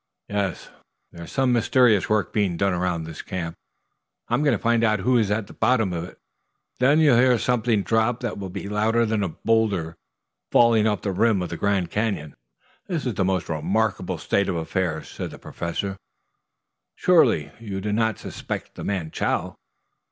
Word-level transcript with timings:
"Yes. 0.29 0.71
There's 1.11 1.31
some 1.31 1.53
mysterious 1.53 2.09
work 2.09 2.33
being 2.33 2.57
done 2.57 2.73
around 2.73 3.03
this 3.03 3.21
camp. 3.21 3.53
I'm 4.29 4.41
going 4.41 4.57
to 4.57 4.63
find 4.63 4.83
out 4.83 5.01
who 5.01 5.15
is 5.19 5.29
at 5.29 5.45
the 5.45 5.53
bottom 5.53 5.93
of 5.93 6.03
it; 6.05 6.17
then 6.79 6.97
you'll 6.99 7.17
hear 7.19 7.37
something 7.37 7.83
drop 7.83 8.21
that 8.21 8.39
will 8.39 8.49
be 8.49 8.67
louder 8.67 9.05
than 9.05 9.21
a 9.21 9.29
boulder 9.29 9.95
falling 10.51 10.87
off 10.87 11.03
the 11.03 11.11
rim 11.11 11.43
of 11.43 11.49
the 11.49 11.55
Grand 11.57 11.91
Canyon." 11.91 12.35
"This 12.87 13.05
is 13.05 13.19
a 13.19 13.23
most 13.23 13.47
remarkable 13.47 14.17
state 14.17 14.49
of 14.49 14.55
affairs." 14.55 15.07
said 15.07 15.29
the 15.29 15.37
Professor. 15.37 15.97
"Surely 16.95 17.51
you 17.59 17.79
do 17.79 17.93
not 17.93 18.17
suspect 18.17 18.73
the 18.73 18.83
man 18.83 19.11
Chow?" 19.11 19.55